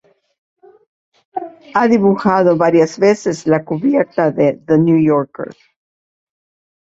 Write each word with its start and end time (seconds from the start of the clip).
Ha 1.75 1.87
dibujado 1.87 2.57
varias 2.57 2.97
veces 2.97 3.45
la 3.45 3.63
cubierta 3.63 4.31
de 4.31 4.53
The 4.65 4.79
New 4.79 4.99
Yorker. 5.05 5.55